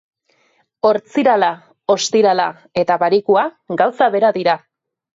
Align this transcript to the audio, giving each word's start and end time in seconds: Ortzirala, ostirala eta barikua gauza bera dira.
Ortzirala, 0.89 1.51
ostirala 1.97 2.49
eta 2.85 3.01
barikua 3.07 3.47
gauza 3.87 4.13
bera 4.19 4.37
dira. 4.43 4.61